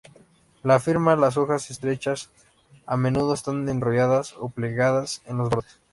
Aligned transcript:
La 0.63 0.79
firma, 0.79 1.15
las 1.15 1.37
hojas 1.37 1.69
estrechas, 1.69 2.31
a 2.87 2.97
menudo, 2.97 3.35
están 3.35 3.69
enrolladas 3.69 4.33
o 4.39 4.49
plegadas 4.49 5.21
en 5.27 5.37
los 5.37 5.51
bordes. 5.51 5.79